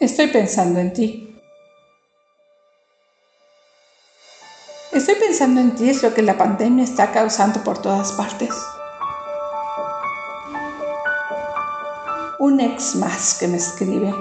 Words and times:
Estoy 0.00 0.28
pensando 0.28 0.78
en 0.78 0.92
ti. 0.92 1.36
Estoy 4.92 5.16
pensando 5.16 5.60
en 5.60 5.74
ti 5.74 5.90
es 5.90 6.04
lo 6.04 6.14
que 6.14 6.22
la 6.22 6.38
pandemia 6.38 6.84
está 6.84 7.10
causando 7.10 7.64
por 7.64 7.82
todas 7.82 8.12
partes. 8.12 8.50
Un 12.38 12.60
ex 12.60 12.94
más 12.94 13.38
que 13.40 13.48
me 13.48 13.56
escribe. 13.56 14.14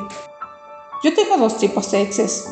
Yo 1.03 1.13
tengo 1.13 1.37
dos 1.37 1.59
tipos 1.59 1.91
de 1.91 2.01
exes. 2.01 2.49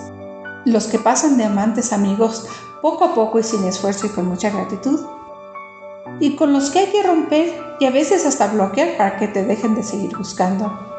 Los 0.65 0.85
que 0.85 0.99
pasan 0.99 1.35
de 1.37 1.45
amantes 1.45 1.93
amigos 1.93 2.45
poco 2.83 3.05
a 3.05 3.15
poco 3.15 3.39
y 3.39 3.43
sin 3.43 3.63
esfuerzo 3.63 4.05
y 4.05 4.09
con 4.09 4.27
mucha 4.27 4.51
gratitud. 4.51 5.03
Y 6.19 6.35
con 6.35 6.53
los 6.53 6.69
que 6.69 6.77
hay 6.77 6.91
que 6.91 7.01
romper 7.01 7.59
y 7.79 7.85
a 7.85 7.89
veces 7.89 8.23
hasta 8.27 8.45
bloquear 8.49 8.97
para 8.97 9.17
que 9.17 9.27
te 9.27 9.43
dejen 9.43 9.73
de 9.73 9.81
seguir 9.81 10.15
buscando. 10.15 10.95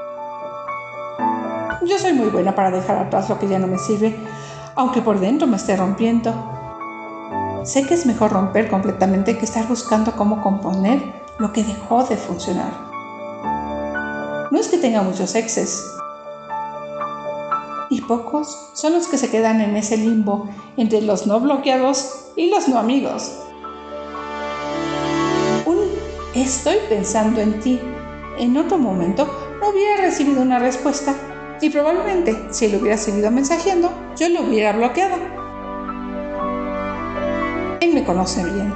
Yo 1.87 2.01
soy 2.01 2.15
muy 2.15 2.31
buena 2.31 2.53
para 2.57 2.73
dejar 2.73 2.99
atrás 2.99 3.29
lo 3.29 3.39
que 3.39 3.47
ya 3.47 3.61
no 3.61 3.69
me 3.69 3.79
sirve, 3.79 4.19
aunque 4.75 5.03
por 5.03 5.21
dentro 5.21 5.47
me 5.47 5.57
esté 5.57 5.77
rompiendo. 5.77 6.35
Sé 7.65 7.87
que 7.87 7.95
es 7.95 8.07
mejor 8.07 8.33
romper 8.33 8.69
completamente 8.69 9.39
que 9.39 9.45
estar 9.45 9.69
buscando 9.69 10.13
cómo 10.17 10.43
componer 10.43 11.01
lo 11.39 11.53
que 11.53 11.63
dejó 11.63 12.03
de 12.03 12.17
funcionar. 12.17 12.73
No 14.51 14.59
es 14.59 14.67
que 14.67 14.79
tenga 14.79 15.03
muchos 15.03 15.37
exes, 15.37 15.85
y 17.89 18.01
pocos 18.01 18.71
son 18.73 18.95
los 18.95 19.07
que 19.07 19.17
se 19.17 19.31
quedan 19.31 19.61
en 19.61 19.77
ese 19.77 19.97
limbo 19.97 20.49
entre 20.77 21.03
los 21.03 21.29
no 21.29 21.39
bloqueados 21.39 22.31
y 22.35 22.51
los 22.51 22.67
no 22.67 22.79
amigos. 22.79 23.33
Un 25.67 25.89
estoy 26.35 26.79
pensando 26.89 27.41
en 27.41 27.61
ti 27.61 27.81
en 28.39 28.57
otro 28.57 28.77
momento 28.77 29.29
no 29.61 29.71
hubiera 29.71 30.03
recibido 30.03 30.43
una 30.43 30.59
respuesta 30.59 31.15
y 31.61 31.71
probablemente, 31.71 32.49
si 32.51 32.69
lo 32.69 32.79
hubiera 32.79 32.99
seguido 32.99 33.31
mensajeando, 33.31 33.91
yo 34.17 34.29
lo 34.29 34.43
hubiera 34.43 34.73
bloqueado. 34.73 35.17
Él 37.81 37.95
me 37.95 38.05
conoce 38.05 38.45
bien. 38.45 38.75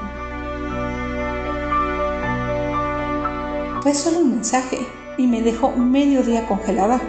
Fue 3.82 3.94
solo 3.94 4.20
un 4.20 4.30
mensaje 4.36 4.78
y 5.16 5.26
me 5.26 5.42
dejó 5.42 5.70
medio 5.72 6.22
día 6.22 6.46
congelada. 6.46 7.00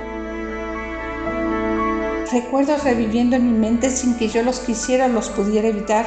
Recuerdos 2.31 2.83
reviviendo 2.83 3.35
en 3.35 3.51
mi 3.51 3.59
mente 3.59 3.89
sin 3.89 4.15
que 4.15 4.29
yo 4.29 4.41
los 4.41 4.59
quisiera 4.59 5.07
los 5.07 5.29
pudiera 5.29 5.67
evitar. 5.67 6.05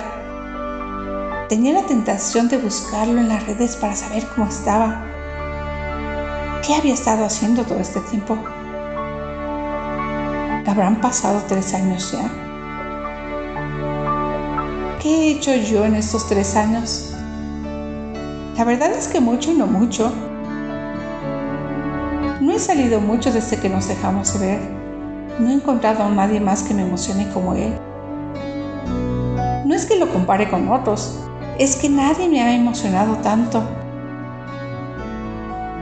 Tenía 1.49 1.75
la 1.75 1.87
tentación 1.87 2.49
de 2.49 2.57
buscarlo 2.57 3.21
en 3.21 3.29
las 3.29 3.47
redes 3.47 3.77
para 3.77 3.95
saber 3.95 4.27
cómo 4.35 4.49
estaba. 4.49 5.05
¿Qué 6.67 6.75
había 6.75 6.95
estado 6.95 7.27
haciendo 7.27 7.65
todo 7.65 7.79
este 7.79 8.01
tiempo? 8.01 8.39
Habrán 10.75 11.01
pasado 11.01 11.41
tres 11.47 11.73
años 11.73 12.11
ya. 12.11 12.29
¿Qué 15.01 15.09
he 15.09 15.31
hecho 15.31 15.55
yo 15.55 15.85
en 15.85 15.95
estos 15.95 16.27
tres 16.27 16.57
años? 16.57 17.15
La 18.57 18.65
verdad 18.65 18.91
es 18.91 19.07
que 19.07 19.21
mucho 19.21 19.53
y 19.53 19.55
no 19.55 19.69
mucho. 19.69 20.13
No 22.41 22.51
he 22.51 22.59
salido 22.59 23.01
mucho 23.01 23.31
desde 23.33 23.57
que 23.59 23.69
nos 23.69 23.87
dejamos 23.87 24.33
de 24.35 24.45
ver. 24.45 24.61
No 25.39 25.51
he 25.51 25.53
encontrado 25.53 26.03
a 26.03 26.09
nadie 26.09 26.41
más 26.41 26.65
que 26.65 26.75
me 26.75 26.83
emocione 26.83 27.31
como 27.31 27.55
él. 27.55 27.79
No 29.65 29.77
es 29.77 29.87
que 29.87 29.97
lo 29.97 30.13
compare 30.13 30.51
con 30.51 30.69
otros, 30.69 31.21
es 31.57 31.77
que 31.77 31.89
nadie 31.89 32.29
me 32.29 32.43
ha 32.43 32.53
emocionado 32.53 33.15
tanto. 33.19 33.63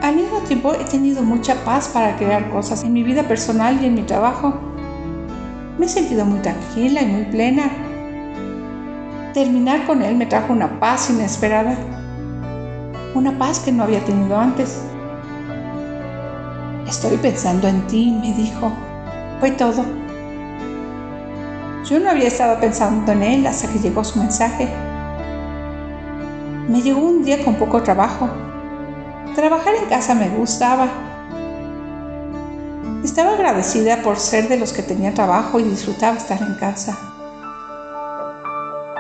Al 0.03 0.17
mismo 0.17 0.41
tiempo 0.41 0.75
he 0.75 0.85
tenido 0.85 1.23
mucha 1.23 1.55
paz 1.65 1.89
para 1.89 2.15
crear 2.19 2.51
cosas 2.51 2.85
en 2.85 2.93
mi 2.93 3.03
vida 3.03 3.23
personal 3.23 3.83
y 3.83 3.87
en 3.87 3.95
mi 3.95 4.03
trabajo. 4.03 4.72
Me 5.83 5.87
he 5.87 5.91
sentido 5.91 6.25
muy 6.25 6.39
tranquila 6.39 7.03
y 7.03 7.07
muy 7.07 7.25
plena. 7.25 7.69
Terminar 9.35 9.85
con 9.85 10.01
él 10.01 10.15
me 10.15 10.27
trajo 10.27 10.53
una 10.53 10.79
paz 10.79 11.11
inesperada, 11.11 11.77
una 13.17 13.37
paz 13.37 13.59
que 13.59 13.73
no 13.73 13.83
había 13.83 13.99
tenido 14.05 14.39
antes. 14.39 14.81
Estoy 16.87 17.17
pensando 17.17 17.67
en 17.67 17.85
ti, 17.89 18.17
me 18.23 18.33
dijo. 18.33 18.71
Fue 19.41 19.51
todo. 19.51 19.85
Yo 21.91 21.99
no 21.99 22.11
había 22.11 22.29
estado 22.29 22.61
pensando 22.61 23.11
en 23.11 23.23
él 23.25 23.47
hasta 23.49 23.67
que 23.67 23.81
llegó 23.81 24.05
su 24.05 24.21
mensaje. 24.21 24.69
Me 26.69 26.81
llegó 26.81 27.01
un 27.01 27.25
día 27.25 27.45
con 27.45 27.57
poco 27.57 27.83
trabajo. 27.83 28.31
Trabajar 29.35 29.75
en 29.75 29.87
casa 29.87 30.15
me 30.15 30.29
gustaba 30.29 31.12
estaba 33.05 33.33
agradecida 33.33 34.03
por 34.03 34.19
ser 34.19 34.49
de 34.49 34.57
los 34.57 34.73
que 34.73 34.83
tenía 34.83 35.15
trabajo 35.15 35.59
y 35.59 35.65
disfrutaba 35.65 36.17
estar 36.17 36.41
en 36.41 36.55
casa. 36.55 36.99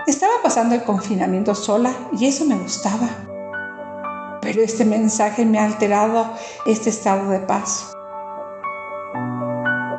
Estaba 0.06 0.32
pasando 0.42 0.74
el 0.74 0.82
confinamiento 0.82 1.54
sola 1.54 1.92
y 2.12 2.26
eso 2.26 2.44
me 2.44 2.56
gustaba. 2.56 3.08
Pero 4.40 4.60
este 4.62 4.84
mensaje 4.84 5.44
me 5.44 5.58
ha 5.58 5.64
alterado 5.64 6.32
este 6.66 6.90
estado 6.90 7.30
de 7.30 7.38
paz. 7.38 7.92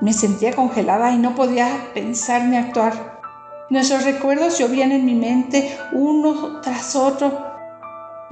Me 0.01 0.11
sentía 0.11 0.53
congelada 0.53 1.11
y 1.13 1.17
no 1.17 1.33
podía 1.33 1.91
pensar 1.93 2.43
ni 2.43 2.57
actuar. 2.57 3.21
Nuestros 3.69 4.03
recuerdos 4.03 4.59
llovían 4.59 4.91
en 4.91 5.05
mi 5.05 5.15
mente 5.15 5.77
uno 5.93 6.59
tras 6.61 6.95
otro 6.97 7.52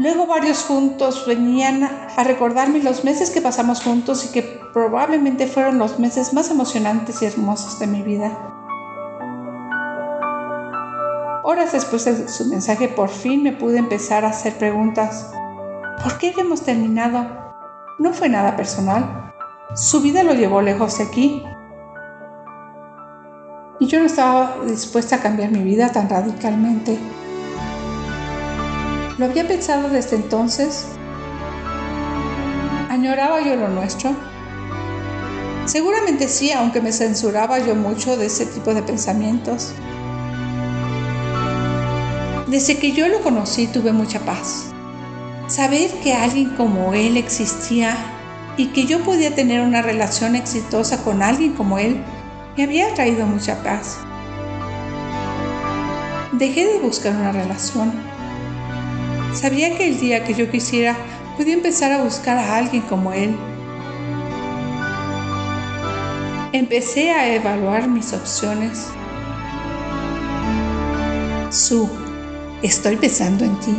Luego 0.02 0.26
varios 0.26 0.64
juntos 0.64 1.28
venían 1.28 1.84
a 1.84 2.24
recordarme 2.24 2.82
los 2.82 3.04
meses 3.04 3.30
que 3.30 3.40
pasamos 3.40 3.84
juntos 3.84 4.26
y 4.26 4.30
que 4.30 4.42
probablemente 4.74 5.46
fueron 5.46 5.78
los 5.78 6.00
meses 6.00 6.34
más 6.34 6.50
emocionantes 6.50 7.22
y 7.22 7.26
hermosos 7.26 7.78
de 7.78 7.86
mi 7.86 8.02
vida. 8.02 8.36
Horas 11.44 11.74
después 11.74 12.06
de 12.06 12.28
su 12.28 12.46
mensaje 12.48 12.88
por 12.88 13.10
fin 13.10 13.44
me 13.44 13.52
pude 13.52 13.78
empezar 13.78 14.26
a 14.26 14.30
hacer 14.30 14.56
preguntas. 14.56 15.32
¿Por 16.02 16.18
qué 16.18 16.32
habíamos 16.32 16.64
terminado? 16.64 17.54
No 18.00 18.12
fue 18.12 18.28
nada 18.28 18.56
personal. 18.56 19.32
Su 19.76 20.02
vida 20.02 20.24
lo 20.24 20.34
llevó 20.34 20.64
lejos 20.64 20.98
de 20.98 21.04
aquí. 21.04 21.44
Y 23.80 23.86
yo 23.86 24.00
no 24.00 24.08
estaba 24.08 24.56
dispuesta 24.66 25.18
a 25.18 25.22
cambiar 25.22 25.52
mi 25.52 25.62
vida 25.62 25.92
tan 25.92 26.10
radicalmente. 26.10 26.98
¿Lo 29.22 29.28
había 29.28 29.48
pensado 29.48 29.88
desde 29.88 30.16
entonces? 30.16 30.88
¿Añoraba 32.90 33.40
yo 33.40 33.56
lo 33.56 33.68
nuestro? 33.68 34.16
Seguramente 35.66 36.28
sí, 36.28 36.52
aunque 36.52 36.82
me 36.82 36.92
censuraba 36.92 37.60
yo 37.60 37.76
mucho 37.76 38.18
de 38.18 38.26
ese 38.26 38.48
tipo 38.48 38.74
de 38.74 38.82
pensamientos. 38.82 39.74
Desde 42.48 42.80
que 42.80 42.94
yo 42.94 43.10
lo 43.10 43.22
conocí 43.22 43.68
tuve 43.68 43.92
mucha 43.92 44.22
paz. 44.22 44.72
Saber 45.46 45.92
que 46.02 46.16
alguien 46.16 46.56
como 46.56 46.96
él 46.96 47.16
existía 47.16 47.96
y 48.58 48.70
que 48.70 48.88
yo 48.88 49.04
podía 49.04 49.36
tener 49.36 49.62
una 49.62 49.84
relación 49.84 50.36
exitosa 50.36 51.04
con 51.04 51.22
alguien 51.22 51.54
como 51.54 51.78
él 51.78 52.04
me 52.58 52.64
había 52.64 52.92
traído 52.96 53.28
mucha 53.28 53.62
paz. 53.62 54.00
Dejé 56.32 56.66
de 56.66 56.80
buscar 56.80 57.16
una 57.16 57.32
relación 57.32 58.11
Sabía 59.34 59.78
que 59.78 59.88
el 59.88 60.00
día 60.00 60.24
que 60.26 60.34
yo 60.34 60.52
quisiera 60.52 60.96
podía 61.38 61.54
empezar 61.54 61.92
a 61.92 62.04
buscar 62.04 62.38
a 62.38 62.58
alguien 62.58 62.82
como 62.84 63.14
él. 63.14 63.36
Empecé 66.52 67.12
a 67.12 67.34
evaluar 67.34 67.88
mis 67.88 68.12
opciones. 68.12 68.88
Su, 71.50 71.90
estoy 72.62 72.98
pensando 72.98 73.46
en 73.46 73.58
ti. 73.62 73.76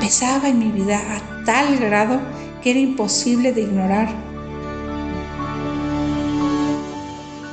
Pesaba 0.00 0.48
en 0.48 0.58
mi 0.58 0.70
vida 0.70 0.98
a 0.98 1.44
tal 1.44 1.78
grado 1.78 2.20
que 2.62 2.72
era 2.72 2.80
imposible 2.80 3.52
de 3.52 3.62
ignorar. 3.62 4.08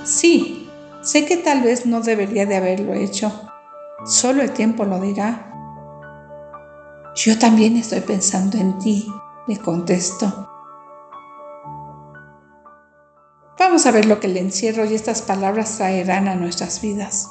Sí, 0.05 0.69
sé 1.01 1.25
que 1.25 1.37
tal 1.37 1.61
vez 1.61 1.85
no 1.85 2.01
debería 2.01 2.45
de 2.45 2.57
haberlo 2.57 2.93
hecho. 2.93 3.31
Solo 4.05 4.41
el 4.43 4.51
tiempo 4.51 4.83
lo 4.83 4.99
dirá. 4.99 5.52
Yo 7.15 7.37
también 7.37 7.77
estoy 7.77 8.01
pensando 8.01 8.57
en 8.57 8.79
ti, 8.79 9.07
le 9.47 9.57
contesto. 9.57 10.49
Vamos 13.59 13.85
a 13.85 13.91
ver 13.91 14.05
lo 14.05 14.19
que 14.19 14.27
el 14.27 14.37
encierro 14.37 14.85
y 14.85 14.95
estas 14.95 15.21
palabras 15.21 15.77
traerán 15.77 16.27
a 16.27 16.35
nuestras 16.35 16.81
vidas. 16.81 17.29